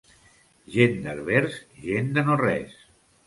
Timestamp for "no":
2.31-2.39